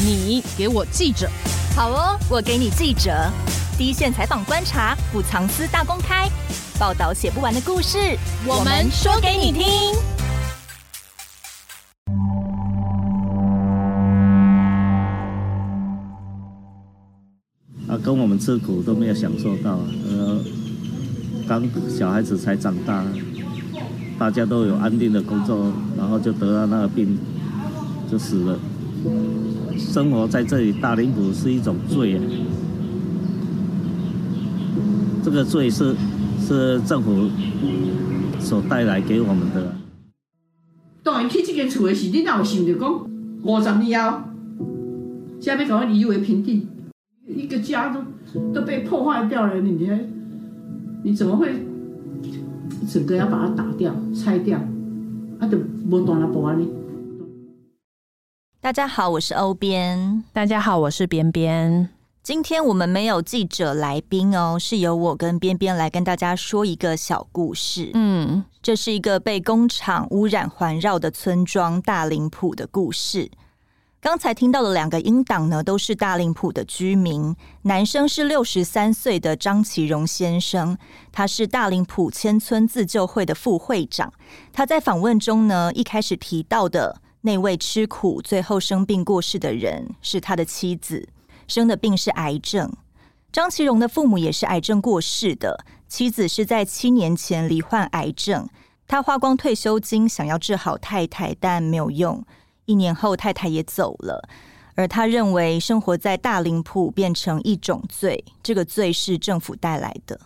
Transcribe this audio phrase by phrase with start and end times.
[0.00, 1.28] 你给我记者，
[1.74, 3.10] 好哦，我给你记者，
[3.76, 6.30] 第一线采访观察，不藏私大公开，
[6.78, 7.98] 报道写不完的故事，
[8.46, 9.64] 我们说给你听。
[17.88, 20.38] 啊，跟我们吃苦都没有享受到，呃，
[21.48, 23.04] 刚小孩子才长大，
[24.16, 27.18] 大家都有安定的工作，然后就得了那个病，
[28.08, 28.58] 就死了。
[29.78, 32.22] 生活在这里大林埔是一种罪啊！
[35.22, 35.94] 这个罪是
[36.40, 37.28] 是政府
[38.40, 39.74] 所带来给我们的。
[41.02, 43.08] 当然去这间厝的时，你哪有想着讲
[43.42, 44.20] 五十年后，
[45.40, 46.66] 下面搞个夷为平地，
[47.26, 48.00] 一个家都
[48.52, 49.98] 都被破坏掉了，你还
[51.02, 51.66] 你怎么会
[52.88, 54.58] 整个要把它打掉、拆掉？
[55.38, 55.56] 啊，就
[55.88, 56.66] 无断了保安呢？
[58.60, 60.24] 大家好，我是欧边。
[60.32, 61.88] 大家好，我是边边。
[62.24, 67.92] 今天我们没有记者来宾哦，是由我跟边边来跟大家说一个小故事。
[67.94, 73.30] 嗯，这是一个被工厂污染环绕的村庄——大林埔的故事。
[74.00, 77.34] 刚才听到的两个音档呢，都是大林埔的居民。
[77.62, 80.76] 男生是六十三岁的张其荣先生，
[81.12, 84.12] 他是大林埔千村自救会的副会长。
[84.52, 87.00] 他在访问中呢，一开始提到的。
[87.22, 91.08] 那位吃苦最后生病过世的人是他的妻子，
[91.46, 92.72] 生的病是癌症。
[93.30, 98.48] 张其荣的父母也是癌症过世的，妻子是在七年前罹患癌症，
[98.86, 102.24] 他花光退休金想要治好太太，但没有用。
[102.64, 104.28] 一年后太太也走了，
[104.74, 110.18] 而他认为生活在大林埔变成一种罪，这个罪是政府带来的。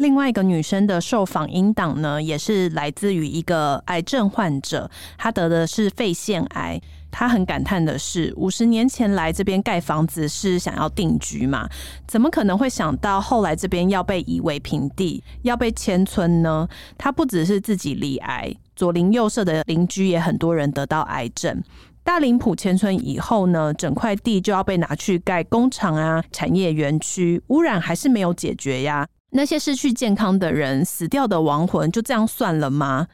[0.00, 6.80] 另外一个女生的受访音档呢，也是来自于一个癌症患者，她得的是肺腺癌。
[7.10, 11.68] 她很感叹的是，五十年前来这边盖房子是想要定居嘛？
[12.08, 16.66] 怎么可能会想到后来这边要被夷为平地，要被迁村呢？
[16.96, 21.62] 她不只是自己罹癌，左邻右舍的邻居也很多人得到癌症。
[22.02, 29.06] 大林埔迁村以后呢，整块地就要被拿去盖工厂啊，产业园区，污染还是没有解决呀。
[29.30, 33.06] 那些失去健康的人，死掉的亡魂就这样算了吗？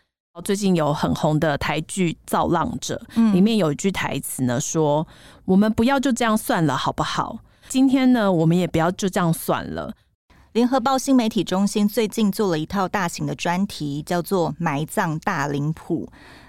[0.45, 3.01] 最近有很红的台剧《造浪者》，
[3.33, 5.07] 里面有一句台词呢，说
[5.47, 7.39] ：“我们不要就这样算了，好不好？
[7.71, 9.95] 今天呢，我们也不要就这样算了。”
[10.53, 16.07] 联合报新媒体中心最近做了一套大型的专题，叫做《埋葬大林埔》。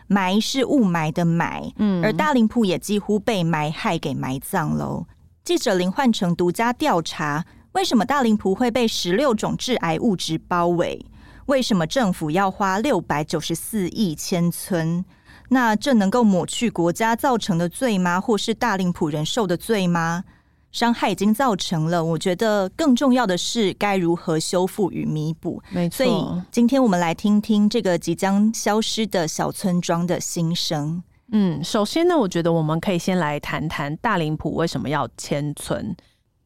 [0.08, 5.06] 埋是雾霾的埋，嗯，而大林埔也几乎被埋害给埋葬喽。
[5.46, 7.46] 记者林焕成独家调查。
[7.78, 11.06] 为什么大林埔会被十六种致癌物质包围？
[11.46, 15.06] 为什么政府要花六百九十四亿迁村？
[15.50, 18.20] 那这能够抹去国家造成的罪吗？
[18.20, 20.24] 或是大林浦人受的罪吗？
[20.72, 25.62] 伤害已经造成了，我觉得更重要的是该如何修复与弥补。
[25.70, 31.04] 没错，所以今天我们来听听这个即将消失的小村庄的心声。
[31.32, 35.96] 嗯，首先呢，我觉得我们可以先来谈谈大林浦为什么要迁村。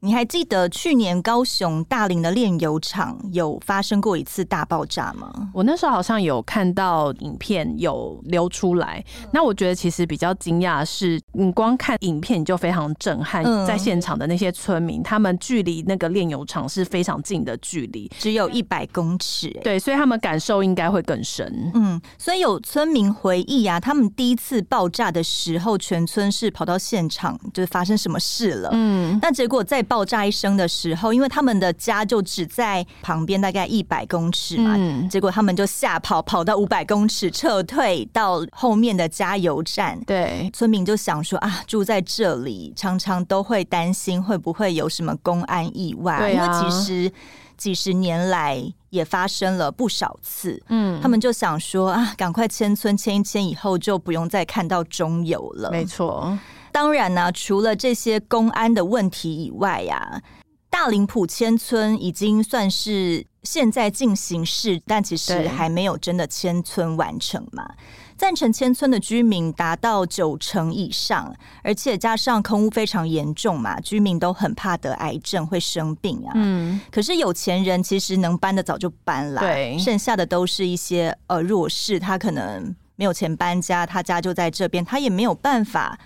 [0.04, 5.32] 你还记得去年高雄大林的炼油厂有发生过一次大爆炸吗？
[5.54, 9.04] 我那时候好像有看到影片有流出来。
[9.32, 13.44] 那我觉得其实比较惊讶的是，你光看影片就非常震撼。
[13.68, 19.52] 在现场的那些村民，他们距离那个炼油厂是非常近的距离，只有一百公尺。
[19.64, 21.72] 对，所以他们感受应该会更深。
[21.76, 28.70] 嗯，所以有村民回忆啊，他们第一次爆炸的时候，全村是跑到现场，就是发生什么事了。
[28.74, 40.00] 嗯，那结果在爆炸一声的时候，因为他们的家就只在旁边大概一百公尺嘛，嗯、结果他们就吓跑，跑到五百公尺撤退到后面的加油站。
[40.06, 47.12] 对，村民就想说啊，住在这里常常都会担心会不会有什么公安意外，因为其实
[47.58, 50.58] 几十年来也发生了不少次。
[50.70, 55.70] 嗯，他们就想说啊，赶快迁村迁一迁以后就不用再看到中油了。
[55.70, 56.40] 没错。
[56.72, 60.22] 当然呢、啊，除了这些公安的问题以外呀、啊，
[60.70, 67.70] 大林浦迁村已经算是现在进行式，但其实还没有真的迁村完成嘛。
[68.18, 76.32] 赞成迁村的居民达到九成以上，而且加上空污非常严重嘛，居民都很怕得癌症会生病啊。
[76.36, 85.98] 嗯，可是有钱人其实能搬的早就搬了，对，剩下的都是一些呃弱势，他可能没有钱搬家，他家就在这边，他也没有办法。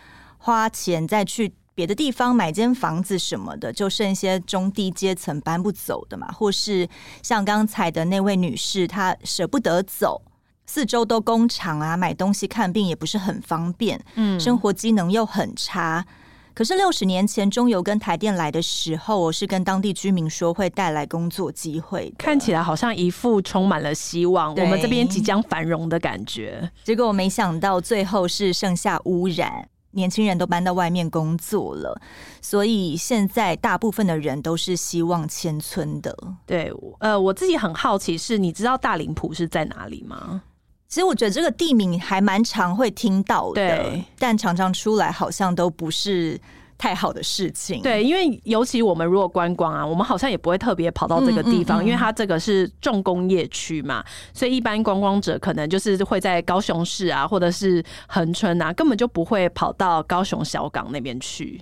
[0.45, 6.87] 花钱再去别的地方买间房子什么的，就剩一些中低阶层搬不走的嘛，或是
[7.23, 10.21] 像刚才的那位女士，她舍不得走，
[10.67, 16.05] 四周都工厂啊，买东西看病也不是很方便，嗯，生活机能又很差，
[16.53, 26.69] 可是六十年前中油跟台电来的时候，我是跟当地居民说会带来工作机会，看起来好像一副充满了希望，我们这边即将繁荣的感觉。
[26.83, 31.99] 结果我没想到最后是剩下污染，年轻人都搬到外面工作了，
[32.41, 36.15] 所以现在大部分的人都是希望迁村的。
[36.45, 40.43] 对，呃，我自己很好奇是，你知道大林埔是在哪里吗？
[40.87, 46.39] 其实我觉得这个地名还蛮常会听到的，但常常出来好像都不是
[46.77, 47.81] 太好的事情。
[47.81, 61.61] 对，因为尤其我们如果观光啊，我们好像也不会特别跑到这个地方，嗯嗯嗯，因为它这个是重工业区嘛，所以一般观光者可能就是会在高雄市啊，或者是恒春啊，根本就不会跑到高雄小港那边去。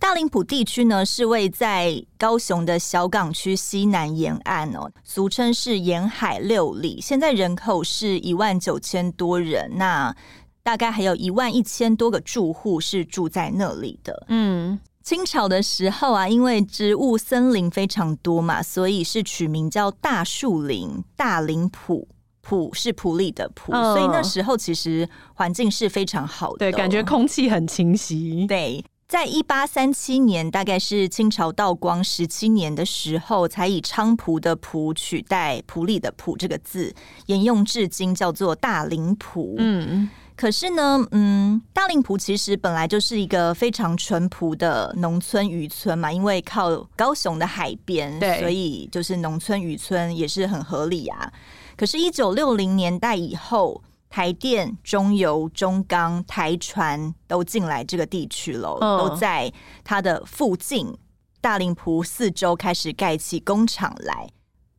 [0.00, 7.00] 大林埔地区呢，是位在高雄的小港区西南沿岸哦，俗称是沿海六里。
[7.00, 10.14] 现在人口是一万九千多人，那
[10.62, 14.26] 大概还有一万一千多个住户是住在那里的。
[14.28, 22.06] 嗯，清朝的时候啊，因为植物森林非常多嘛，所以是取名叫大树林大林埔，
[22.42, 28.84] 埔是埔里的埔，哦，所以那时候其实环境是非常好的，哦，对，感觉空气很清晰，对。
[29.08, 36.94] 在一八三七年，大概是清朝道光十七年的时候，才以菖蒲的蒲取代埔里的埔这个字，
[37.24, 39.54] 沿用至今，叫做大林埔。
[39.56, 51.32] 嗯，可是呢，嗯，大令埔其实本来就是一个非常淳朴的农村渔村嘛，因为靠高雄的海边，对，所以就是农村渔村也是很合理啊。
[51.76, 53.82] 可是，一九六零年代以后。
[54.10, 59.52] 台电、中油、中钢、台船都进来这个地区了，哦，都在
[59.84, 60.96] 它的附近
[61.42, 64.26] 大林埔四周开始盖起工厂来。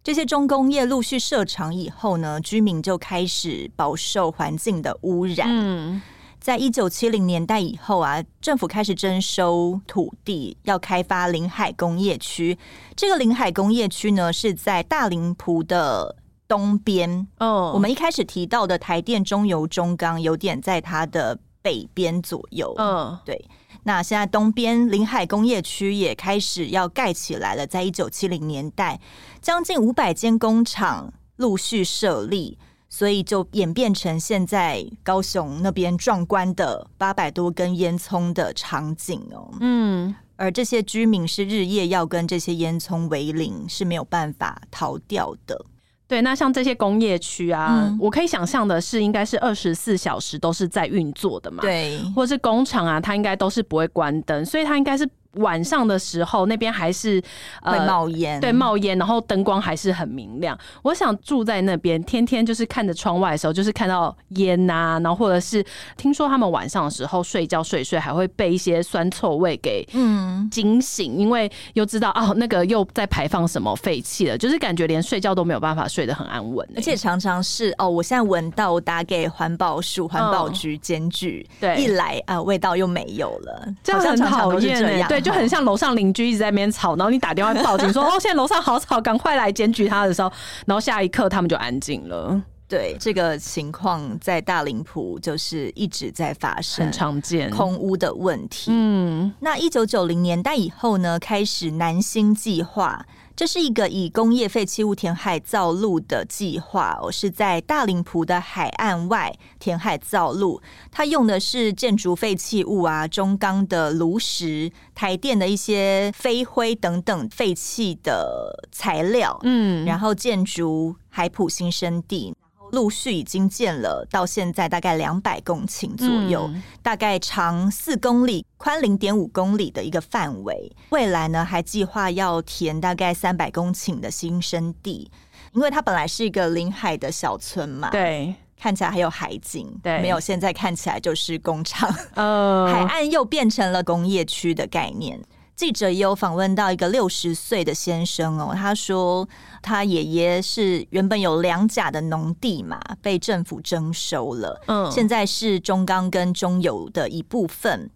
[0.10, 5.48] 这些重工业陆续设厂以后呢，居民就开始饱受环境的污染。
[5.48, 6.02] 嗯，
[6.40, 12.58] 在一九七零年代以后啊，政府开始征收土地，要开发临海工业区。
[12.96, 16.16] 这个临海工业区呢，是在大林埔的。
[16.48, 22.74] 东边，哦，我们一开始提到的台电、中油、中钢，有点在它的北边左右。
[22.80, 23.40] 嗯，对。
[23.84, 29.00] 那现在东边临海工业区也开始要盖起来了，在一九七零年代，
[29.42, 32.58] 将近五百间工厂陆续设立，
[32.90, 39.50] 所以就演变成现在高雄那边壮观的八百多根烟囱的场景哦。
[39.62, 45.66] 嗯，而这些居民是日夜要跟这些烟囱为邻，是没有办法逃掉的。
[46.08, 55.08] 对，那像这些工业区啊，嗯，我可以想象的是，应该是二十四小时都是在运作的嘛，对，或是工厂啊，它应该都是不会关灯，所以它应该是。
[55.34, 57.22] 晚上的时候，那边还是
[57.62, 60.58] 会冒烟，呃，对，冒烟，然后灯光还是很明亮。
[60.82, 65.64] 我想住在那边，天天就是看着窗外的时候，就是看到烟呐，啊，然后或者是
[65.98, 70.50] 听说他们晚上的时候睡觉睡睡，还会被一些酸臭味给嗯。
[70.50, 85.19] 惊醒，因为又知道哦，那个又在排放什么废气了，就是感觉连睡觉都没有办法睡得很安稳，欸，而且常常是哦，我现在闻到，我打给环保署、环保局检举，对，一来啊，味道又没有了，这样很讨厌，欸，对。
[85.22, 90.32] 就很像楼上邻居一直在那边吵，然后你打电话报警说：“哦，现在楼上好吵，赶快来检举他的时候，
[90.66, 98.70] 然后下一刻他们就安静了。”对，这个情况在大林浦就是一直在发生，很常见空屋的问题。
[98.72, 103.04] 嗯，那一九九零年代以后呢，开始南星计划。
[103.40, 110.62] 这是一个以工业废弃物填海造陆的计划，哦，是在大林浦的海岸外填海造陆。
[110.92, 122.36] 它用的是建筑废弃物啊、中钢的炉石、台电的一些飞灰等等废弃的材料，嗯，然后建筑海普新生地。
[122.72, 130.72] 陆续已经建了，到现在大概两百公顷左右，嗯，大概长四公里、宽零点五公里的一个范围。
[130.90, 135.10] 未来呢，还计划要填大概三百公顷的新生地，
[135.54, 145.20] 因为它本来是一个临海的小村嘛，对，看起来还有海景，对，没有现在看起来就是工厂，呃，海岸又变成了工业区的概念。
[145.60, 149.28] 记者也有访问到一个六十岁的先生哦，他说
[149.62, 157.90] 他爷爷是原本有两甲的农地嘛，被政府征收了，嗯，现在是中钢跟中油的一部分。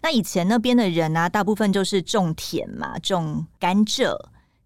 [0.00, 4.16] 那以前那边的人啊，大部分就是种田嘛，种甘蔗。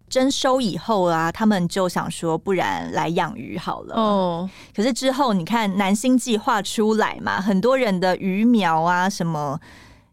[0.07, 3.95] 征收以后啊，他们就想说，不然来养鱼好了。
[3.95, 9.59] 哦，可是之后你看南星计划出来嘛，很多人的鱼苗啊什么。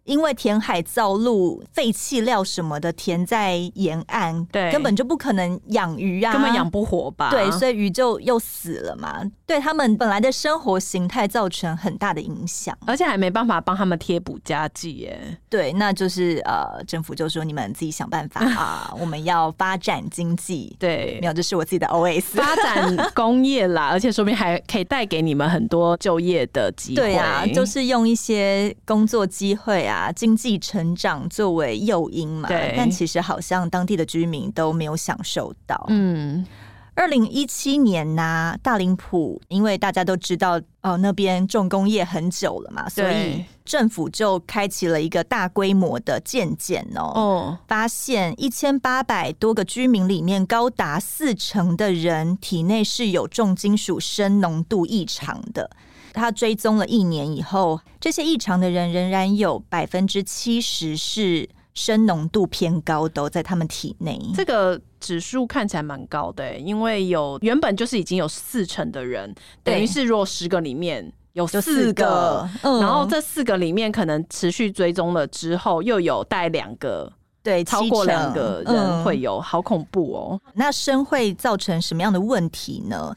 [0.04, 7.30] 因为填海造陆，废弃料什么的填在沿岸，对，根本就不可能养鱼啊，根本养不活吧？
[7.30, 15.38] 对，所以鱼就又死了嘛，对他们本来的生活形态造成很大的影响，而且还没办法帮他们贴补家计耶。
[15.48, 20.74] 对，那就是呃，政府就说你们自己想办法啊， 我们要发展经济。
[20.78, 27.02] 对，没有，这是我自己的 OS，发展工业啦， 而且说明还可以带给你们很多就业的机会。
[27.02, 29.89] 对啊，就是用一些工作机会啊。
[29.90, 35.84] 啊，经济成长作为诱因嘛，对，但其实好像当地的居民都没有享受到。
[35.88, 36.46] 嗯，
[36.94, 55.70] 二零一七年呐、啊，大林浦因为大家都知道哦，那边重工业很久了嘛，所以政府就开启了一个大规模的建检哦，哦，发现一千八百多个居民里面，高达四成的人体内是有重金属砷浓度异常的。
[56.12, 64.20] 他追踪了一年以后，这些异常的人仍然有百分之七十是砷浓度偏高，都在他们体内。
[64.34, 77.10] 这个指数看起来蛮高的，因为有原本就是已经有四成的人，等于是如果十个里面有四个，四个嗯、然后这四个里面可能持续追踪了之后，又有带两个，
[77.42, 80.40] 对，超过两个人会有，嗯、好恐怖哦。
[80.54, 83.14] 那砷会造成什么样的问题呢？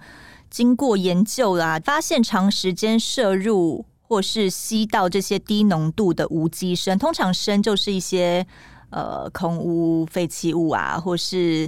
[0.54, 8.46] 经过研究啦，发现长时间摄入或是吸到这些低浓度的无机砷，通常砷就是一些
[8.92, 11.68] 呃空污、废弃物啊，或是。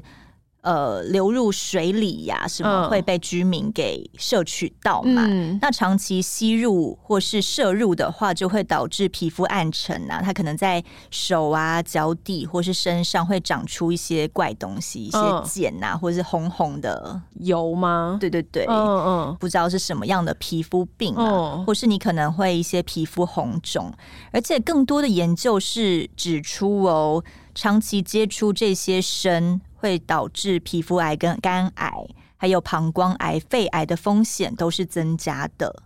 [0.65, 5.23] 呃，流入水里呀、啊，什么会被居民给摄取到嘛？
[5.29, 10.23] 嗯、那长期吸入或是摄入的话，就会导致皮肤暗沉啊。
[10.23, 18.17] 它可能在手啊、脚底或是身上会长出一些怪东西，一些茧啊，或是红红的油吗？
[18.19, 23.93] 对对对，嗯嗯，不知道是什么样的皮肤病啊，嗯、或是你可能会一些皮肤红肿，
[24.31, 29.61] 而且更多的研究是指出哦，长期接触这些砷。
[29.75, 31.91] 会导致皮肤癌、跟肝癌，
[32.37, 35.83] 还有膀胱癌、肺癌的风险都是增加的。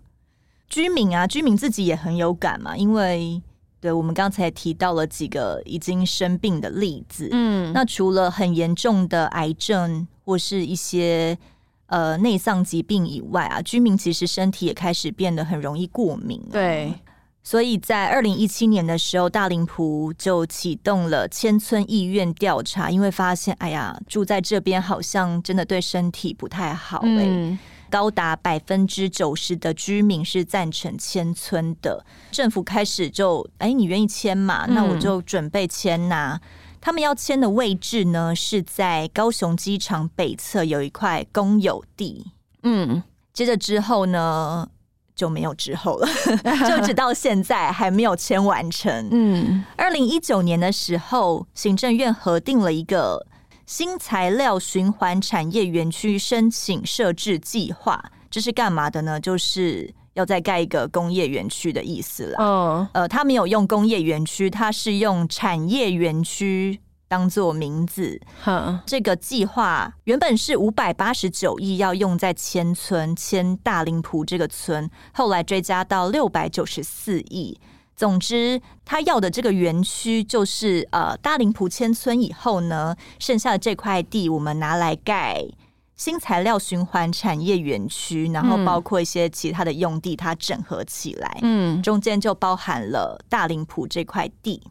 [0.69, 3.41] 居民啊，居民自己也很有感嘛，因为
[3.81, 7.27] 对我们刚才提到了几个已经生病的例子。
[7.31, 11.37] 嗯，那除了很严重的癌症或是一些
[11.87, 16.41] 呃内脏疾病以外啊，居民其实身体也开始变得很容易过敏。
[16.51, 16.93] 对。
[17.41, 27.07] 所以在二零一七年的时候，大林埔就启动了迁村意愿调查，因为发现，哎呀，住在这边好像真的对身体不太好，欸。
[27.07, 27.57] 嗯，
[27.89, 32.05] 高达百分之九十的居民是赞成迁村的。
[32.29, 34.67] 政府开始就，哎，你愿意迁嘛？
[34.67, 36.41] 那我就准备迁呐，啊。
[36.43, 42.27] 嗯，他们要迁的位置呢，是在高雄机场北侧有一块公有地。
[42.61, 43.01] 嗯，
[43.33, 44.69] 接着之后呢？
[45.19, 46.07] 就没有之后了，
[46.65, 49.09] 就直到现在还没有签完成。
[49.11, 53.27] 嗯，二零一九年的时候，行政院核定了一个
[53.65, 59.19] 新材料循环产业园区申请设置计划，这是干嘛的呢？
[59.19, 62.37] 就是要再盖一个工业园区的意思了。
[62.39, 66.79] 嗯，呃，他没有用工业园区，他是用产业园区。
[67.09, 77.59] 当做名字，嗯、这个计划原本是五百八十九亿要用在千村千大林浦这个村，后来追加到六百九十四亿。
[77.95, 85.43] 总之，他要的这个园区就是呃大林浦千村以后呢，剩下的这块地我们拿来盖
[85.97, 94.61] 新材料循环产业园区，然后包括一些其他的用地，它整合起来，嗯，中间就包含了大林浦这块地。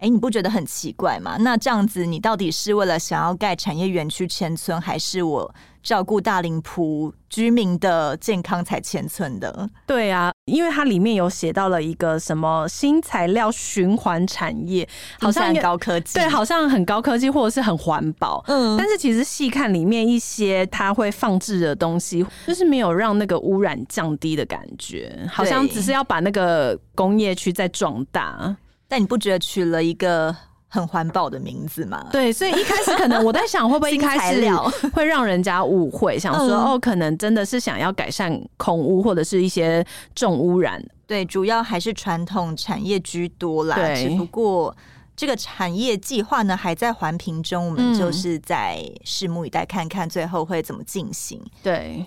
[0.00, 1.36] 哎，你不觉得很奇怪吗？
[1.40, 9.68] 那这样子，你到底是为了想要盖产业园区迁村，还是我照顾大林埔居民的健康才迁村的？
[9.86, 14.88] 对啊，因为它里面有写到了一个什么新材料循环产业，
[15.20, 18.42] 好像很高科技，对，好像很高科技或者是很环保。
[18.46, 28.56] 嗯，但是其实细看里面一些它会放置的东西，就是没有让那个污染降低的感觉，好像只是要把那个工业区再壮大。
[28.90, 30.34] 但你不觉得取了一个
[30.66, 32.08] 很环保的名字吗？
[32.10, 34.44] 对，所以一开始可能我在想，会不会一开始
[34.92, 40.84] 会让人家误会，想说哦，可能真的是想要改善空污或者是一些重污染。
[41.06, 43.76] 对，主要还是传统产业居多啦。
[43.76, 44.76] 对，只不过
[45.14, 51.40] 这个产业计划呢还在环评中，我们就是在拭目以待，看看最后会怎么进行。
[51.62, 52.04] 对。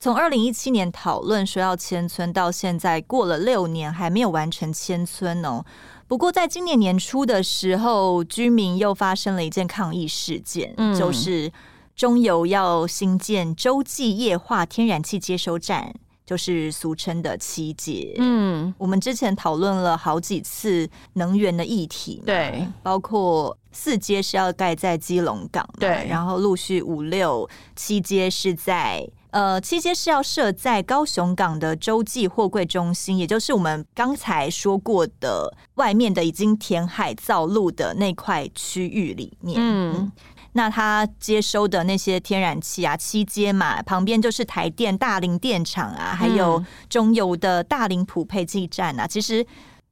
[0.00, 5.64] 从二零一七年讨论说要迁村到现在过了六年，还没有完成迁村哦。
[6.08, 11.52] 不过在今年年初的时候，居民又发生了一件抗议事件，嗯、就是
[11.94, 18.14] 中油要新建洲际液化天然气接收站，就是俗称的七接。
[18.16, 27.46] 嗯，我们之前讨论了好几次能源的议题，对，包括四接是要盖在基隆港，对，然后陆续五六
[27.76, 39.56] 七接是在呃七街是要设在高雄港的洲际货柜中心，也就是我们刚才说过的外面的已经填海造陆的那块区域里面。
[39.58, 40.12] 嗯。
[40.52, 49.06] 那他接收的那些天然气啊，七街嘛，旁边就是台电大林电厂啊，还有中油的大林埔配给站啊。
[49.06, 49.46] 其实，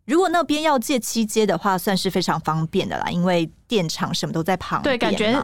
[0.06, 4.98] 如果那边要借七街的话，算是非常方便的啦，因为电厂什么都在旁边。
[4.98, 5.40] 对，感觉。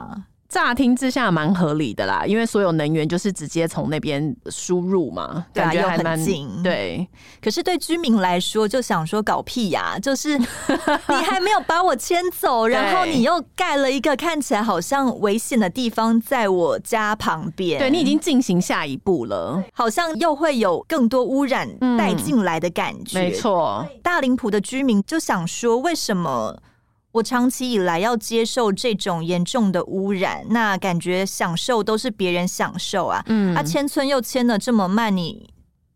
[0.52, 6.62] 乍听之下蛮合理的啦，因为所有能源就是直接从那边输入嘛，对啊，感觉还蛮近。
[6.62, 7.08] 对，
[7.40, 10.36] 可是对居民来说，就想说搞屁呀，就是
[11.08, 21.66] 你还没有把我迁走，然后你又盖了一个看起来好像危险的地方在我家旁边，对，你已经进行下一步了，好像又会有更多污染
[21.96, 23.18] 带进来的感觉。
[23.18, 26.58] 嗯，没错，大林浦的居民就想说，为什么？
[27.12, 33.22] 我长期以来要接受这种严重的污染，那感觉享受都是别人享受啊。
[33.26, 35.50] 嗯，啊，迁村又迁的这么慢，你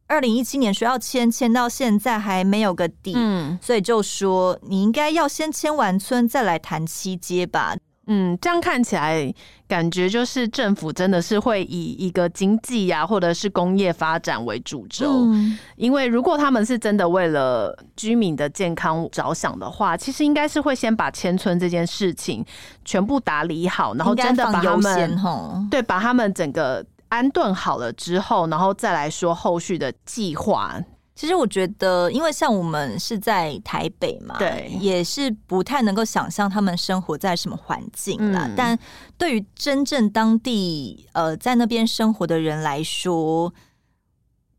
[0.08, 7.76] 二零一七年说要迁，迁到现在还没有个底，嗯，所以就说你应该要先迁完村再来谈七街吧。
[8.06, 9.34] 嗯，这样看起来，
[9.66, 15.06] 感觉就是政府真的是会以一个经济呀，或者是工业发展为主轴。
[15.08, 22.44] 嗯，因为如果他们是真的为了居民的健康着想的话，其实应该是会先把迁村这件事情
[22.84, 30.80] 全部打理好，然后真的把他们对，把他们整个安顿好了之后，然后再来说后续的计划。
[31.16, 38.46] 其实我觉得，因为像我们是在台北嘛，对，也是不太能够想象他们生活在什么环境啦。
[38.46, 38.78] 嗯、但
[39.18, 43.52] 对于真正当地呃在那边生活的人来说，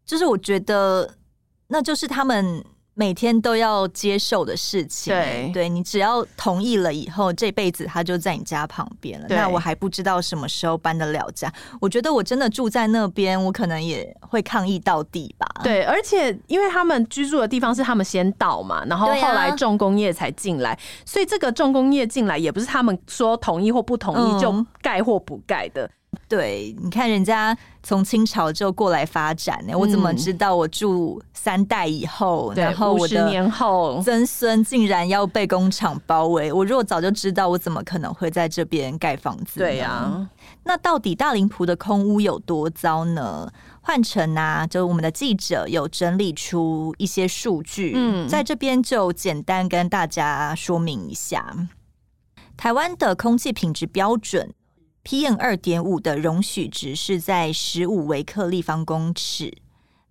[0.04, 1.16] 就是我觉得
[1.68, 2.62] 那就是他们。
[3.00, 9.28] 每天都要接受的事情，对，对你只要同意了以后，这辈子他就在你家旁边了。
[9.30, 11.54] 那我还不知道什么时候搬得了家。
[11.80, 15.48] 我觉得我真的住在那边，我可能也会抗议到底吧。
[15.64, 25.88] 对，而且因为他们居住的地方是他们先到嘛，然后后来重工业才进来，所以这个重工业进来也不是他们说同意或不同意就盖或不盖的。
[26.28, 36.52] 对，你看人家从清朝就过来发展呢，我怎么知道我住三代以后，然后我的年后曾孙竟然要被工厂包围？
[36.52, 39.60] 我如果早就知道，我怎么可能会在这边盖房子？
[39.60, 40.30] 对呀，
[40.64, 43.50] 那到底大林埔的空屋有多糟呢？
[43.82, 51.56] 换成啊，就我们的记者有整理出一些数据，嗯，在这边就简单跟大家说明一下，
[52.58, 54.54] 台湾的空气品质标准。
[55.08, 59.58] PM 二点五的容许值是在十五微克立方公尺。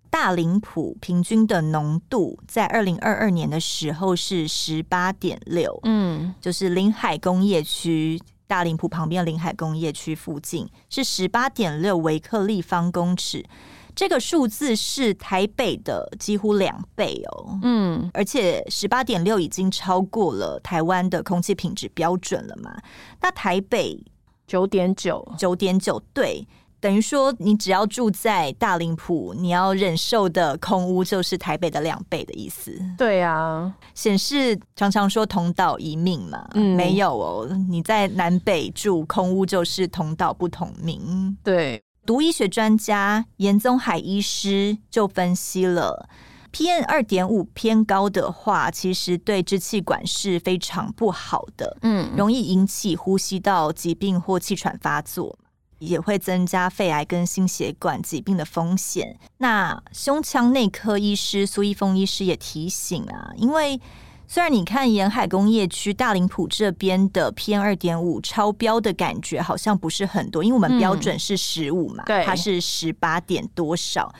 [0.09, 13.45] 大林埔平均的浓度在二零二二年的时候是十八点六，嗯，就是临海工业区大林浦旁边临海工业区附近是十八点六微克立方公尺，
[13.93, 22.75] 这个数字是台北的几乎两倍哦，嗯，而且十八点六已经超过了台湾的空气品质标准了嘛？
[23.21, 24.03] 那台北。
[24.47, 26.47] 九点九，九点九，对，
[26.79, 32.73] 等于说你只要住在大林埔，你要忍受的空屋就是台北的两倍的意思。
[32.97, 41.37] 对啊，显示常常说同岛一命嘛，嗯，没有哦，你在南北住空屋就是同岛不同命。
[41.43, 46.07] 对，毒医学专家严宗海医师就分析了。
[46.51, 55.37] PM 二点五偏高的话，其实对支气管是非常不好的，嗯，容易引起呼吸道疾病或气喘发作，
[55.79, 59.17] 也会增加肺癌跟心血管疾病的风险。
[59.37, 63.79] 那胸腔内科医师苏一峰医师也提醒啊，因为
[64.27, 74.13] 虽然你看沿海工业区大林埔这边的 PM 二点五超标的感觉好像不是很多，因为我们标准是十五嘛，对，它是十八点多少。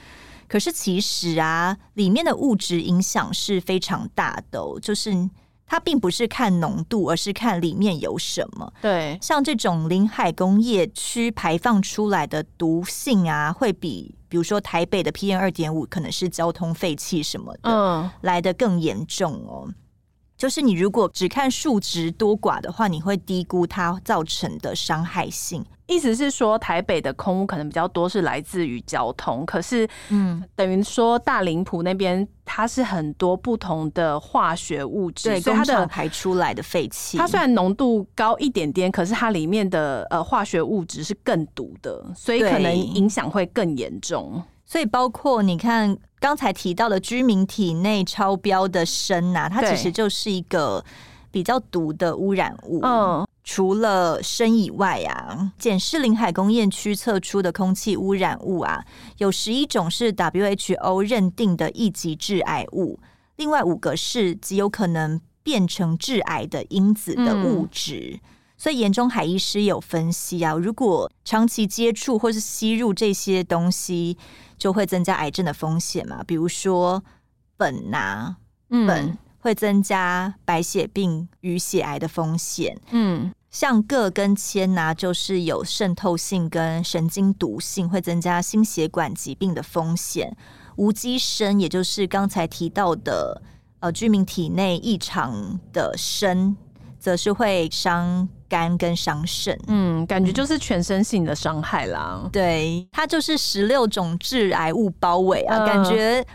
[0.47, 5.12] 可是其实啊，里面的物质影响是非常大的哦，就是
[5.65, 8.71] 它并不是看浓度，而是看里面有什么。
[8.81, 19.67] 对，像这种临海工业区排放出来的毒性啊，会比比如说台北的 PM 二点五，可能是交通废气什么的，嗯，来的更严重哦。
[20.38, 25.65] 就是你如果只看数值多寡的话，你会低估它造成的伤害性。
[25.88, 44.43] 意思是说，台北的空污可能比较多是来自于交通，可是，嗯，等于说大林埔那边它是很多不同的化学物质，对，所以它的排出来的废气，它虽然浓度高一点点，可是它里面的呃化学物质是更毒的，所以可能影响会更严重。
[44.65, 50.84] 所以包括你看刚才提到的居民体内超标的砷呐、啊，它其实就是一个
[51.32, 52.82] 比较毒的污染物。
[52.84, 58.84] 嗯，除了砷以外啊，检视临海工业区测出的空气污染物啊，
[59.17, 62.99] 有十一种是 WHO 认定的一级致癌物，
[63.36, 68.19] 另外五个是极有可能变成致癌的因子的物质。
[68.23, 74.17] 嗯所以，严中海医师有分析啊，如果长期接触或是吸入这些东西，
[74.58, 76.24] 就会增加癌症的风险嘛。
[76.26, 77.04] 比如说
[77.58, 78.38] 苯呐、啊，
[78.70, 82.78] 苯会增加白血病与血癌的风险。
[82.91, 90.36] 嗯，像铬跟铅呐，就是有渗透性跟神经毒性，会增加心血管疾病的风险。
[90.76, 93.41] 无机砷，也就是刚才提到的，
[93.80, 96.56] 呃，居民体内异常的砷，
[97.00, 102.21] 则是会伤肝跟伤肾，嗯，感觉就是全身性的伤害啦。
[102.23, 106.25] 嗯、对，它就是十六种致癌物包围啊，呃、感觉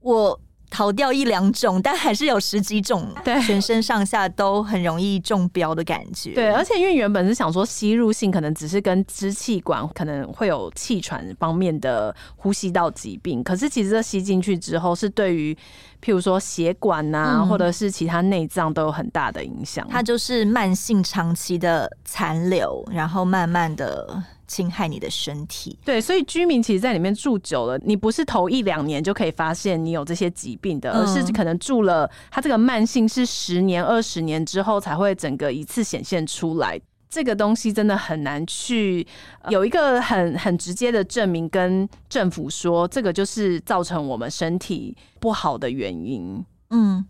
[0.00, 0.40] 我。
[0.68, 6.32] 逃掉一两种，但还是有十几种，对，全身上下都很容易中标的感觉。
[6.32, 15.54] 对，而且因为原本是想说吸入性可能只是跟支气管可能会有气喘方面的呼吸道疾病，可是其实这吸进去之后，是对于
[16.02, 19.86] 譬如说血管呐、啊，嗯、或者是其他内脏都有很大的影响。
[19.88, 24.22] 它就是慢性长期的残留，然后慢慢的。
[24.46, 36.80] 侵害你的身体，对，所以居民其实，在里面住久了，你不是头一两年就可以发现你有这些疾病的，而是可能住了，它这个慢性是十年、二十年之后才会整个一次显现出来。
[37.08, 39.06] 这个东西真的很难去
[39.48, 46.44] 有一个很很直接的证明，跟政府说这个就是造成我们身体不好的原因。
[46.70, 47.04] 嗯。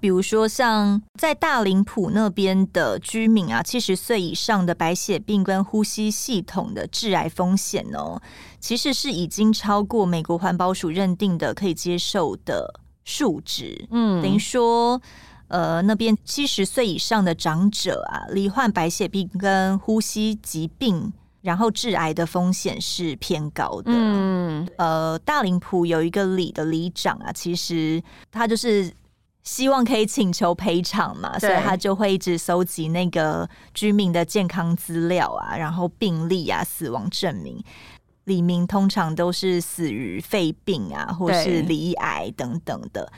[0.00, 8.20] 比如说，像在大林浦那边的居民啊，七十岁以上的白血病跟呼吸系统的致癌风险哦，
[8.58, 13.86] 其实是已经超过美国环保署认定的可以接受的数值。
[13.90, 15.00] 嗯，等于说，
[15.48, 23.92] 呃，那边七十岁以上的长者啊，罹患白血病跟呼吸疾病，然后致癌的风险是偏高的。
[23.92, 28.90] 嗯，呃，大林埔有一个里的里长啊，其实他就是。
[29.42, 37.62] 希望可以请求赔偿嘛，所以他就会一直搜集那个居民的健康资料啊，然后病历啊、死亡证明。
[38.24, 43.10] 李明通常都是死于肺病啊，或是罹癌等等的。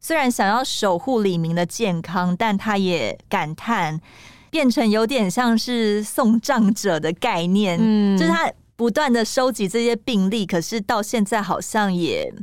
[0.00, 3.98] 虽然想要守护李明的健康，但他也感叹，
[4.50, 12.34] 变成有点像是送葬者的概念，嗯，就是他不断的收集这些病例，可是到现在好像也。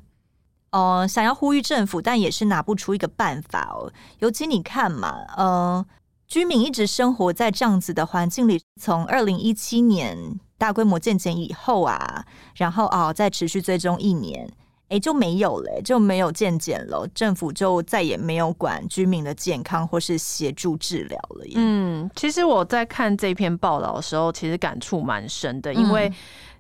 [0.75, 3.89] 呃，想要呼吁政府，但也是拿不出一个办法哦。
[4.19, 5.85] 尤其你看嘛，呃，
[6.27, 10.17] 居民一直生活在这样子的环境里，从二零一七年
[10.57, 14.51] 大规模建检以后啊，然后哦，再持续追踪一年，
[14.89, 21.45] 哎，就没有了，就没有建检了，政府就再也没有管居民的健康或是协助治疗了。
[21.55, 26.11] 嗯，其实我在看这篇报道的时候，其实感触蛮深的，因为。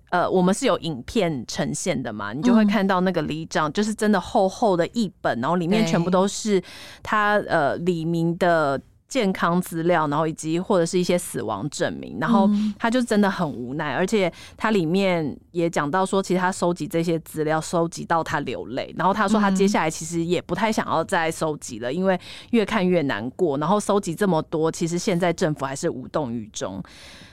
[0.09, 6.61] 呃，我们是有影片呈现的嘛，你就会看到那个里长，就是真的厚厚的一本，然后里面全部都是
[7.03, 22.19] 他呃李明的健康资料，然后以及或者是一些死亡证明，然后他就真的很无奈，而且他里面也讲到说，其实他收集这些资料收集到他流泪，然后他说他接下来其实也不太想要再收集了，因为
[22.51, 26.83] 越看越难过，然后收集这么多，其实现在政府还是无动于衷。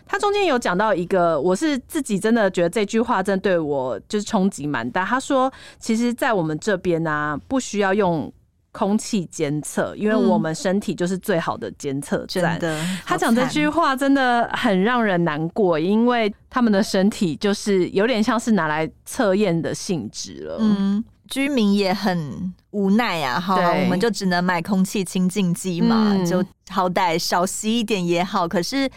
[0.04, 5.04] 他中间有讲到一个，我是自己真的觉得这句话真的对我就是冲击蛮大。
[5.06, 8.30] 他说，其实，在我们这边呢、啊，不需要用
[8.72, 12.58] 空气监测，因为我们身体就是最好的监测站。
[12.58, 20.56] 真的，他讲这句话真的很让人难过，因为他们的身体就是有点像是拿来测验的性质了。
[20.58, 28.48] 嗯，居民也很无奈啊，哈，我们就只能买空气清净机嘛，嗯、就好歹少吸一点也好。
[28.48, 28.90] 可是。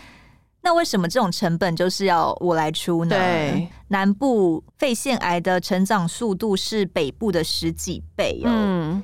[0.67, 3.15] 那为什么这种成本就是要我来出呢？
[3.15, 8.49] 对，南部肺腺癌的成长速度是北部的十几倍哦。
[8.49, 9.03] 嗯，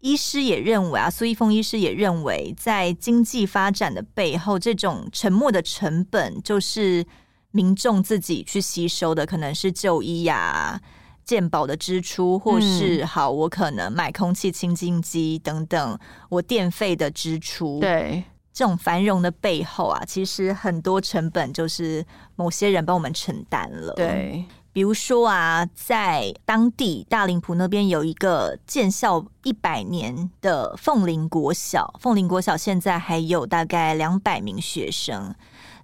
[0.00, 7.04] 医师也认为啊，苏一峰医师也认为，在经济发展的背后，这种沉默的成本就是
[7.50, 10.80] 民众自己去吸收的，可能是就医呀、啊、
[11.24, 17.80] 健保的支出，或是好，我可能买空气清净机等等，我电费的支出。
[17.80, 18.24] 对。
[18.50, 23.94] 这种繁荣的背后啊，其实很多成本就是某些人帮我们承担了。
[23.94, 24.44] 对，
[24.78, 35.34] 比如说啊，在当地大林埔那边有一个建校一百年的凤林国小，凤林国小现在还有大概两百名学生，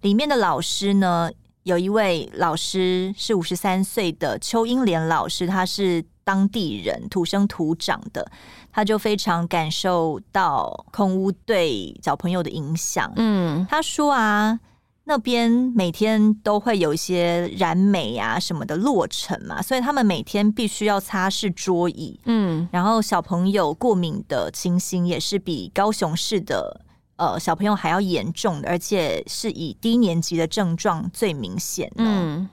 [0.03, 1.29] 里面的老师呢，
[1.65, 8.31] 有一位老师是五十三岁的邱英莲老师，他是当地人，土生土长的，
[8.71, 13.13] 他就非常感受到空屋对小朋友的影响。
[13.17, 14.61] 嗯，他说啊。
[15.07, 22.19] 那边每天都会有一些燃煤啊什么的落成嘛，所以他们每天必须要擦拭桌椅。
[22.25, 26.81] 嗯，然后小朋友过敏的情形也是比高雄市的
[27.17, 31.93] 呃小朋友还要严重的，而且是以低年级的症状最明显。
[31.97, 32.49] 嗯，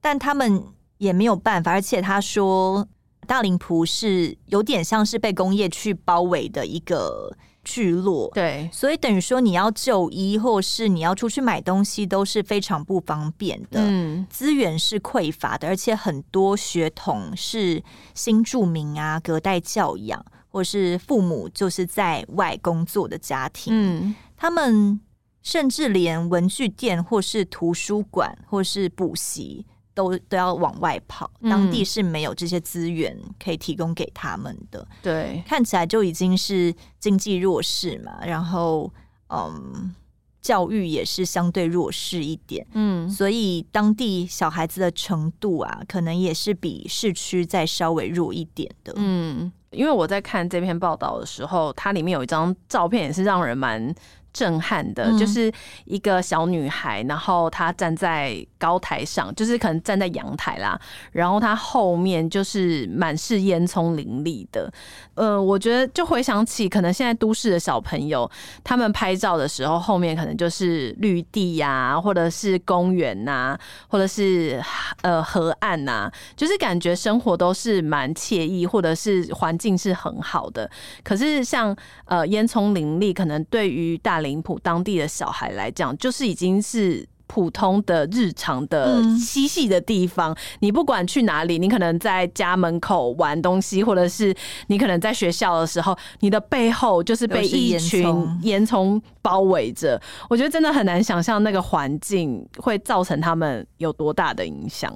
[0.00, 0.64] 但他们
[0.96, 2.88] 也没有办法，而且他说
[3.26, 7.36] 大林埔是有点像是被工业区包围的一个。
[7.62, 13.80] 聚落，对，所以等于说你要就医，或是你要出去买东西，都是非常不方便的。
[13.82, 17.82] 嗯，资源是匮乏的，而且很多学童是
[18.14, 23.72] 新住民啊，隔代教养，或是父母就是在外工作的家庭。
[23.76, 25.00] 嗯，他们
[25.42, 29.66] 甚至连文具店，或是图书馆，或是补习。
[29.94, 34.80] 都都要往外跑，当地是没有这些资源可以提供给他们的。
[34.80, 38.90] 嗯、对，看起来就已经是经济弱势嘛，然后
[39.28, 39.94] 嗯，
[40.40, 42.66] 教育也是相对弱势一点。
[42.72, 48.92] 嗯，所以当地小孩子的程度啊，可能也是比市区再稍微弱一点的。
[48.96, 53.94] 嗯，因为我在看这篇报道的时候，它里面有一张照片，也是让人蛮。
[54.32, 55.52] 震撼的，就是
[55.84, 60.80] 一个小女孩，然后她站在高台上，就是可能站在阳台啦，
[61.12, 64.72] 然后她后面就是满是烟囱林立的。
[65.14, 68.30] 呃，我觉得就回想起，可能现在都市的小朋友，
[68.64, 74.62] 他们拍照的时候，后面可能就是绿地呀、啊，或者是公园呐、啊，或者是
[75.02, 80.70] 呃河岸呐、啊，就是感觉生活都是蛮惬意，或者是环境是很好的。
[81.04, 90.32] 可是像呃烟囱林立，可能对于大林蒲当地的小孩来讲，就是已经是普通的日常的嬉戏的地方。
[90.32, 94.34] 嗯、你不管去哪里，你可能在家门口玩东西，或者是
[94.66, 98.04] 你可能在学校的时候，你的背后就是被一群
[98.42, 100.00] 烟囱包围着。
[100.28, 104.92] 我觉得真的很难想象那个环境会造成他们有多大的影响。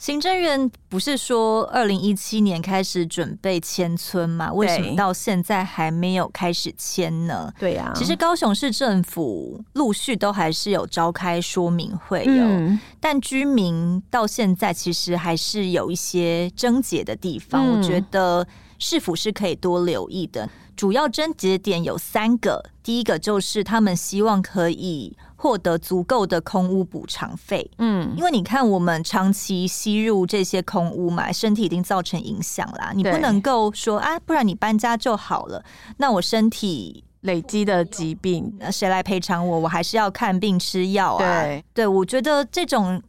[0.00, 4.50] 行政院不是说二零一七年开始准备迁村吗？
[4.50, 7.52] 为什么到现在还没有开始迁呢？
[7.58, 17.62] 对呀，其实高雄市政府陆续都还是有召开说明会有，嗯、但居民到现在其实还是有一些症结的地方。
[17.66, 18.46] 嗯、我觉得
[18.78, 20.48] 市府是可以多留意的。
[20.74, 25.14] 主要症结点有三个，第一个就是他们希望可以。
[25.40, 32.92] 获得足够的空屋补偿费，嗯，因为你看，我们长期吸入这些空屋嘛，身体已经造成影响啦。
[32.94, 35.64] 你不能够说啊，不然你搬家就好了。
[35.96, 39.60] 那我身体累积的疾病，那谁来赔偿我？
[39.60, 41.42] 我还是要看病吃药啊。
[41.42, 43.02] 对，对我觉得这种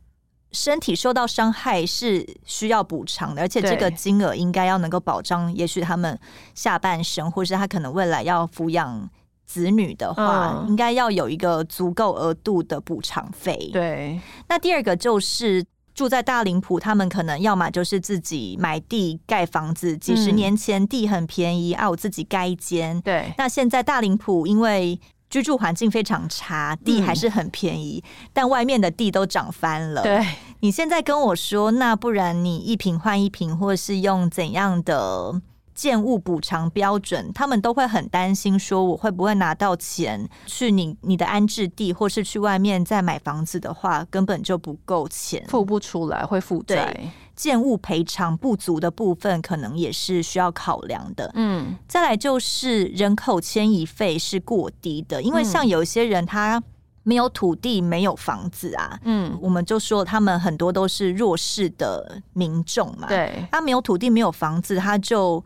[0.54, 6.17] 身体受到伤害是需要补偿的，而且这个金额应该要能够保障，也许他们
[6.56, 9.10] 下半生，或是他可能未来要抚养。
[9.52, 13.70] 子女的话，应该要有一个足够额度的补偿费。
[13.74, 15.62] 对，那第二个就是
[15.94, 19.98] 住在大林浦，他们可能要么就是自己买地盖房子。
[19.98, 23.02] 几十年前地很便宜啊，我自己盖一间。
[23.02, 24.98] 对，那现在大林浦因为
[25.30, 30.02] 居住环境非常差，地还是很便宜，但外面的地都涨翻了。
[30.02, 30.26] 对，
[30.62, 35.42] 你现在跟我说，那不然你一平换一平，或是用怎样的？
[35.82, 47.12] 建物补偿标准，他们都会很担心，说我会不会拿到钱去你你的安置地，或是去外面再买房子的话，根本就不够钱，付不出来会负债。
[47.36, 51.32] 建物赔偿不足的部分，可能也是需要考量的。
[51.34, 56.62] 嗯，再来就是人口迁移费是过低的，因为像有一些人他
[57.02, 65.44] 没有土地、没有房子啊，嗯，我们就说他们很多都是弱势的民众嘛，对，他没有土地、没有房子，他就。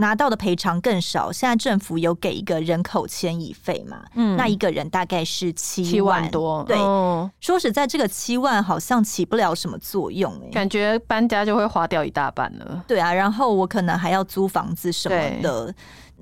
[0.00, 1.30] 拿到的赔偿更少。
[1.30, 4.02] 现在政府有给一个人口迁移费嘛？
[4.14, 6.64] 嗯，那一个人大概是七万，七万多。
[6.64, 12.84] 对，哦、说实在，这个七万好像起不了什么作用感觉搬家就会花掉一大半了。
[12.88, 15.72] 对啊，然后我可能还要租房子什么的，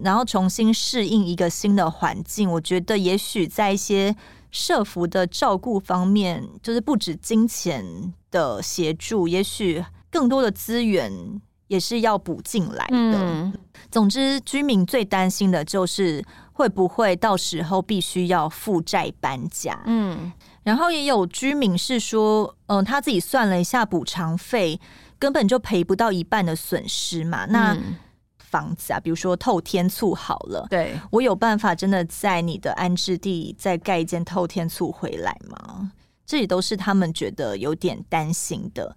[0.02, 2.50] 然后重新适应一个新的环境。
[2.50, 4.14] 我觉得也许在一些
[4.50, 11.40] 社福的照顾方面，就是不止金钱的协助，也许更多的资源。
[11.68, 12.92] 也是要补进来的。
[12.92, 13.52] 嗯、
[13.90, 19.80] 总之，居民最担心的就是会不会到时候必须要负债搬家。
[19.86, 20.32] 嗯，
[20.64, 24.80] 然后也有居民是说，嗯、呃，他自己算了一下补偿费，
[25.18, 27.46] 根本就赔不到一半的损失嘛。
[27.46, 27.76] 那
[28.38, 35.92] 房子啊，比如说透天厝好了，对，我有办法真的在你的安置地再盖一间透天厝回来吗？
[36.24, 38.96] 这也都是他们觉得有点担心的。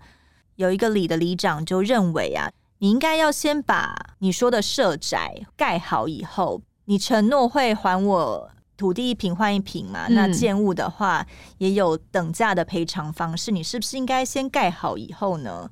[0.55, 2.51] 有一个里的里长就认为啊，
[2.81, 10.07] 你应该要先把你说的社宅盖好以后，你承诺会还我土地一平换一平嘛？
[10.09, 11.23] 嗯、那建物的话
[11.59, 15.69] 也有等价的赔偿方式，你是不是应该先盖好以后呢？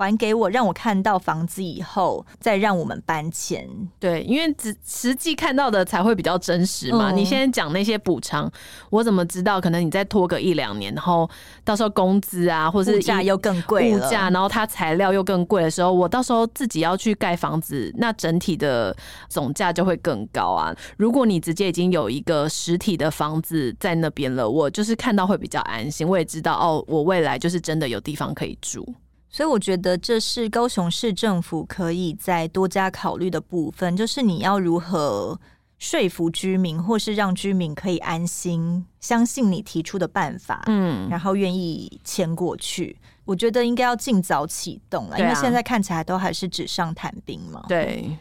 [0.00, 3.68] 还给我，让我看到房子以后，再让我们搬迁。
[3.98, 7.10] 对，因为只实际看到的才会比较真实嘛。
[7.10, 8.50] 嗯、你现在讲那些补偿，
[8.90, 9.60] 我怎么知道？
[9.60, 11.28] 可能你再拖个一两年，然后
[11.64, 18.96] 到时候工资啊，或者是物价又更贵，物价，然后它材料又更贵的时候，我到时候自己要去盖房子，那整体的
[19.28, 20.74] 总价就会更高啊。
[20.96, 28.86] 如果你直接已经有一个实体的房子在那边了，我就是看到会比较安心，我也知道哦，我未来就是真的有地方可以住。
[29.30, 35.40] 所以我觉得这是高雄市政府可以再多加考虑的部分，就是你要如何
[35.78, 42.98] 说服居民，或是让居民可以安心相信你提出的办法，嗯，然后愿意迁过去。
[43.24, 47.64] 我觉得应该要尽早启动了，因为现在看起来都还是纸上谈兵嘛。
[47.68, 48.18] 对。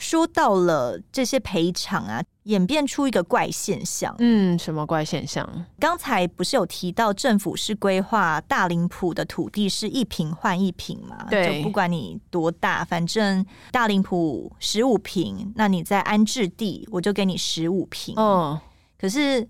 [0.00, 4.12] 说到了这些赔偿啊，演变出一个怪现象。
[4.18, 5.46] 嗯，什么怪现象？
[5.78, 11.26] 刚才不是有提到政府是规划大林埔的土地是一平换一平嘛？
[11.28, 18.14] 对，就不管你多大，反正大林埔十五平，那你在安置地我就给你十五平。
[18.16, 18.58] 哦，
[18.98, 19.46] 可是。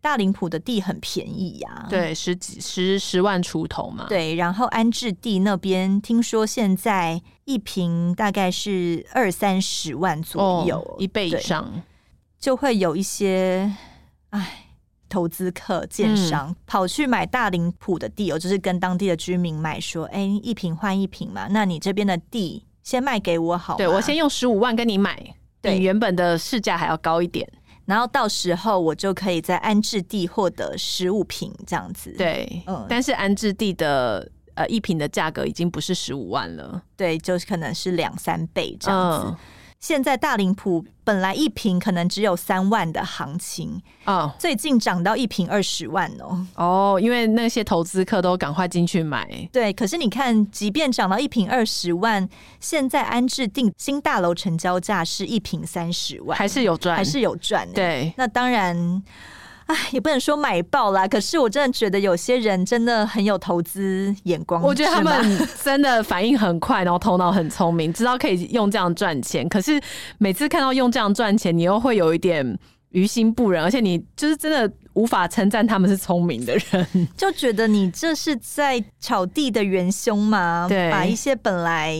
[0.00, 4.06] 大林埔的地很便宜呀，啊，对，十几十十万出头嘛。
[4.08, 11.82] 对，然后安置地那边听说现在一平大概是二三十万左右，哦，一倍以上，
[12.38, 13.74] 就会有一些
[14.30, 14.66] 哎
[15.08, 27.46] 投资客建商，嗯，跑去买大林埔的地哦，就是跟当地的居民买说，哎，一平换一平嘛，那你这边的地先卖给我好，对，我先用十五万跟你买，比原本的市价还要高一点。
[27.88, 32.14] 然后到时候我就可以在安置地获得十五瓶这样子。
[32.18, 39.28] 对，嗯，但是安置地的呃一瓶的价格已经不是十五万了，对，就是可能是两三倍这样子。
[39.28, 39.36] 嗯
[39.80, 46.46] 现在大林埔本来一瓶可能只有三万的行情哦，最近涨到一瓶二十万哦。
[46.56, 49.26] 哦，因为那些投资客都赶快进去买。
[49.52, 52.28] 对，可是你看，即便涨到一瓶二十万，
[52.60, 57.66] 现在安置定新大楼成交价是一瓶三十万，还是有赚，还是有赚。
[57.72, 59.02] 对，那当然。
[59.68, 64.62] 哎，也不能说买爆啦，可是我真的觉得有些人真的很有投资眼光。
[64.62, 69.46] 我觉得他们真的反应很快，然后头脑很聪明，知道可以用这样赚钱。
[69.46, 69.78] 可是
[70.16, 72.58] 每次看到用这样赚钱，你又会有一点
[72.92, 80.64] 于心不忍，而且你就是真的无法称赞他们是聪明的人，就觉得你这是在炒地的元凶嘛？
[80.66, 81.94] 对，把一些本来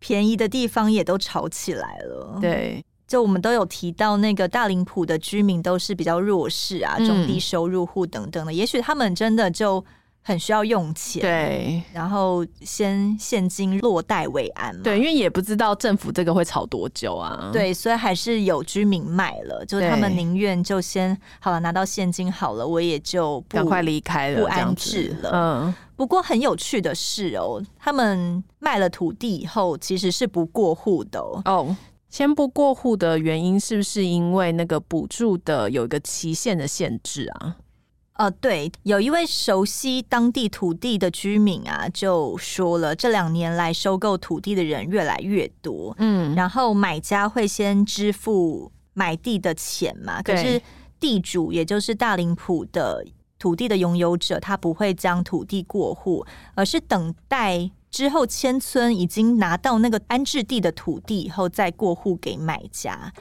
[0.00, 2.38] 便宜的地方也都炒起来了。
[2.40, 2.84] 对。
[3.12, 9.84] 就我们都有提到，那个大林埔的居民都是比较弱势啊，中低收入户等等的，嗯、也许他们真的就
[10.22, 25.30] 很需要用钱，对，然后先现金落袋为安嘛，对，因为也不知道政府这个会炒多久啊，对，所以还是有居民卖了，就他们宁愿就先好了，拿到现金好了，我也就赶快离开了，不安置了。
[25.34, 31.42] 嗯，不过很有趣的是哦，他们卖了土地以后，其实是不过户的哦。
[31.44, 31.76] 哦
[32.12, 37.56] 先不过户的原因是不是因为那个补助的有一个期限的限制啊？
[38.12, 50.60] 呃，对，有一位熟悉当地土地的居民啊，就说了，这两年来收购土地的人越来越多，嗯，然后买家会先支付买地的钱嘛，可是
[51.00, 53.02] 地主也就是大林埔的
[53.38, 57.70] 土地的拥有者，他不会将土地过户，而是等待。
[57.92, 63.12] 之后迁村已经拿到那个安置地的土地以后，再过户给买家。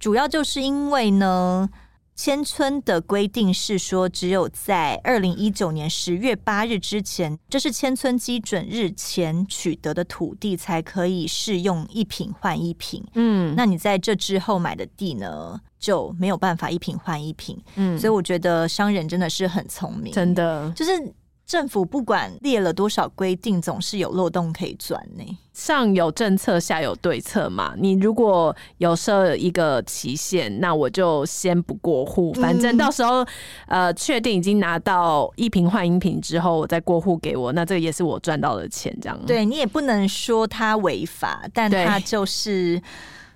[0.00, 1.68] 主要就是因为呢，
[2.16, 13.04] 迁村的规定是说，只有在二零一九年十月八日之前，这是迁村基准日前取得的土地，才可以适用一品换一品。
[13.14, 17.58] 嗯，那你在这之后买的地呢，就没有办法一品换一品。
[17.76, 21.14] 嗯，所以我觉得商人真的是很聪明，真的就是。
[21.46, 25.38] 政府不管列了多少规定，总是有漏洞可以钻呢。
[25.52, 27.74] 上有政策，下有对策嘛。
[27.76, 33.22] 你如果有设一个期限，那我就先不过户，反正到时候、
[33.66, 39.20] 嗯、呃确定已经拿到一瓶换一瓶之后，我再过户给我，那这个也是我赚到的钱，这样。
[39.26, 42.82] 对，你也不能说他违法，但他就是。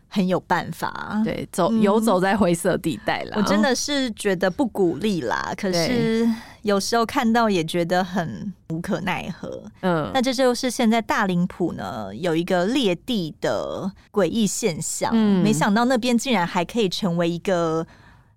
[0.08, 3.36] 很有办法，对，走游走在灰色地带了。
[3.36, 6.26] 我真的是觉得不鼓励啦，可是
[6.62, 9.62] 有时候看到也觉得很无可奈何。
[9.82, 15.10] 嗯，那这就是现在大林浦呢有一个裂地的诡异现象。
[15.14, 17.86] 嗯，没想到那边竟然还可以成为一个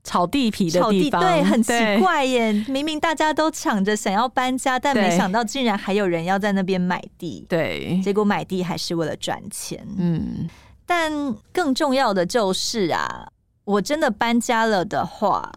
[0.03, 2.51] 炒地皮的地方，对，很奇怪耶。
[2.67, 7.45] 明明大家都抢着想要搬家，但没想到竟然还有人要在那边买地。
[7.47, 9.85] 对，结果买地还是为了赚钱。
[9.97, 10.49] 嗯，
[10.93, 13.29] 但更重要的就是啊，
[13.63, 15.49] 我真的搬家了的话。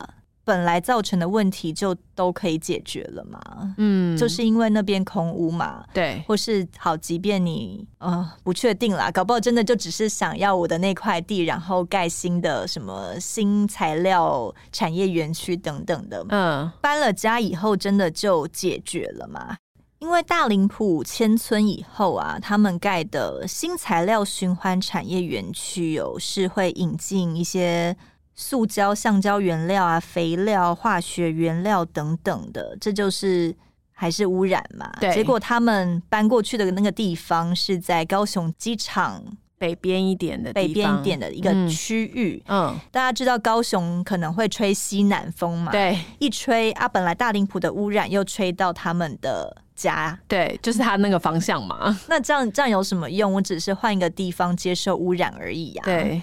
[0.47, 3.41] 本来造成的问题就都可以解决了嘛？
[3.78, 5.82] 嗯，就是因为那边空屋嘛。
[5.95, 16.22] 对，或是好，即便你呃不确定啦，搞不好真的就只是想要我的那块地，然后盖新的什么新材料产业园区等等的。
[16.28, 19.57] 嗯，搬了家以后真的就解决了嘛？
[20.05, 27.96] 因为大林埔迁村以后啊，他们盖的新材料循环产业园区有是会引进一些。
[28.36, 33.55] 塑胶、橡胶原料啊，肥料、化学原料等等的，这就是
[33.92, 34.92] 还是污染嘛？
[34.98, 35.14] 对。
[35.14, 39.22] 结果他们搬过去的那个地方是在高雄机场
[39.57, 42.42] 北边一点的北边一点的一个区域。
[42.48, 45.70] 嗯，大家知道高雄可能会吹西南风嘛？
[45.70, 51.99] 对，一吹啊，本来大林埔的污染又吹到他们的家，对，就是他那个方向嘛。
[52.09, 53.33] 那这样这样有什么用？
[53.33, 55.87] 我只是换一个地方接受污染而已呀、啊。
[55.87, 56.22] 对。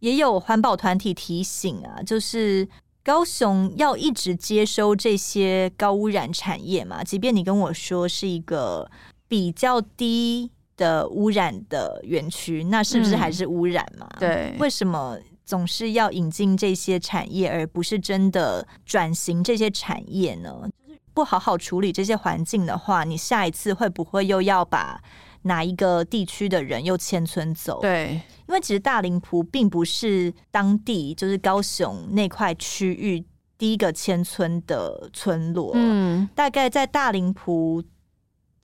[0.00, 2.68] 也有环保团体提醒啊，就是
[3.02, 8.90] 高雄要一直接收这些高污染产业嘛，即便你跟我说是一个
[9.26, 14.06] 比较低的污染的园区，那是不是还是污染嘛？
[14.16, 20.68] 嗯，对，为什么总是要引进这些产业，而不是真的转型这些产业呢？
[21.14, 25.00] 就是不好好处理这些环境的话，你下一次会不会又要把
[25.42, 27.80] 哪一个地区的人又迁村走？
[27.80, 33.24] 对，因为其实大林埔并不是当地就是高雄那块区域
[33.56, 35.72] 第一个迁村的村落。
[35.74, 37.82] 嗯，大概在大林埔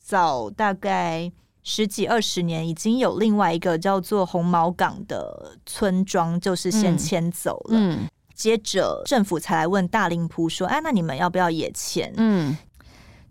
[0.01, 1.31] 早大概
[1.63, 7.77] 十几二十年，已经有另外一个叫做红毛港的村庄，就是先迁走了。
[7.79, 8.09] 嗯，嗯，
[8.41, 12.57] 接着政府才来问大林埔说：“哎，那你们要不要也迁？”嗯，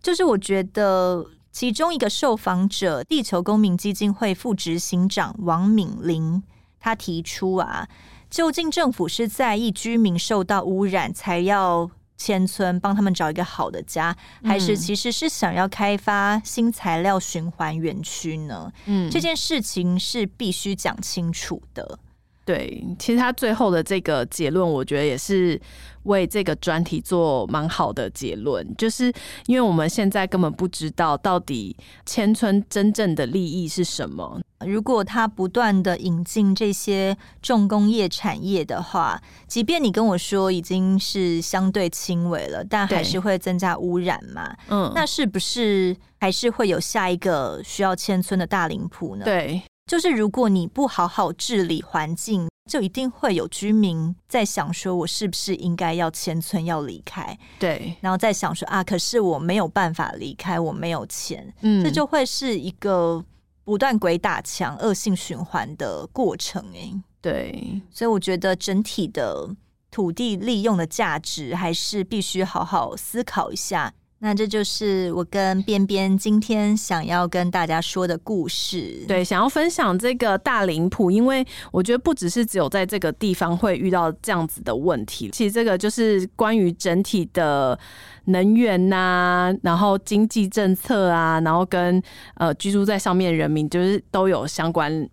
[0.01, 1.25] 就是我觉得。
[1.51, 6.43] 其中一个受访者，地球公民基金会副执行长王敏玲，
[6.79, 7.87] 他提出啊，
[8.29, 18.71] 究竟政府是在意居民受到污染才要迁村，帮他们找一个好的家，还是其实是想要开发新材料循环园区呢？
[18.85, 21.97] 嗯，这件事情是必须讲清楚的。
[22.49, 25.61] 对，其实他最后的这个结论，我觉得也是
[26.05, 29.13] 为这个专题做蛮好的结论，就是
[29.45, 31.77] 因为我们现在根本不知道到底
[32.07, 34.41] 千村真正的利益是什么。
[34.65, 44.57] 如果他不断的引进这些重工业产业的话，即便你跟我说已经是相对轻微了，但还是会增加污染嘛？
[44.69, 49.23] 嗯，那是不是还是会有下一个需要迁村的大林浦呢？
[49.23, 49.61] 对。
[49.89, 57.35] 就是如果你不好好治理环境，就一定会有居民在想说，我是不是应该要迁村要离开？
[57.57, 63.25] 对，然后再想说啊，可是我没有办法离开，我没有钱，嗯，这就会是一个
[63.63, 66.63] 不断鬼打墙、恶性循环的过程。
[66.75, 69.49] 哎，对，所以我觉得整体的
[69.89, 73.91] 土地利用的价值还是必须好好思考一下。
[74.21, 79.05] 那这就是我跟边边今天想要跟大家说的故事。
[79.07, 85.29] 对，想要分享这个大林埔，因为我觉得不只是只有在这个地方会遇到这样子的问题。
[85.31, 87.79] 其实这个就是关于整体的
[88.25, 92.01] 能源呐、然后经济政策啊，然后跟
[92.35, 95.09] 呃居住在上面的人民，就是都有相关。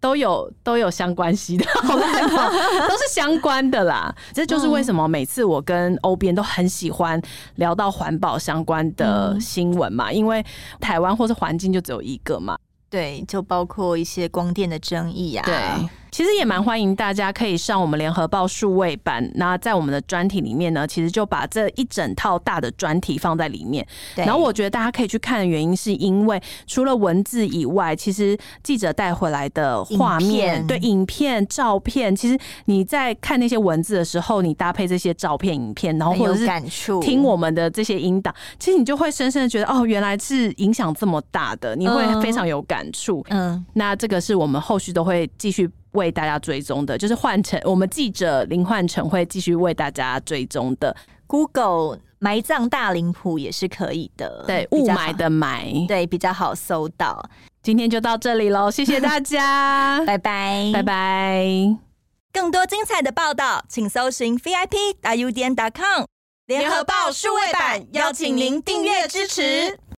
[0.00, 1.94] 都有都有相关系的， 好
[2.88, 4.14] 都是相关的啦。
[4.32, 7.20] 这就是为什么每次我跟欧编都很喜欢
[7.56, 10.44] 聊到环保相关的新闻嘛，因为
[10.80, 12.56] 台湾或是环境就只有一个嘛。
[12.88, 15.44] 对，就包括一些光电的争议啊。
[15.46, 15.54] 对，
[16.10, 19.28] 其实也蛮欢迎大家可以上我们联合报数位版。
[19.34, 23.86] 那在我们的专题里面呢，其实就把这一整套大的专题放在里面。
[24.14, 24.24] 对。
[24.24, 42.60] 然后我觉得大家可以去看的原因，是因为除了文字以外，其实记者带回来的画面，影，对，影片、照片，其实你在看那些文字的时候，你搭配这些照片、影片，然后或者是听我们的这些音档，其实你就会深深的觉得，哦，原来是影响这么大的，你会非常有。
[42.70, 50.94] 感触，嗯，那这个是我们后续都会继续为大家追踪的，就是换成我们记者林焕成会继续为大家追踪的。
[51.26, 57.24] Google 埋葬大林埔也是可以的，对，雾霾的霾，对，比较好搜到。
[57.62, 61.76] 今天就到这里喽，谢谢大家， 拜拜，拜拜。
[62.32, 66.04] 更多精彩的报道，请搜寻 VIP 大 U 点 com
[66.46, 69.80] 联合报数位版，邀请您订阅支持。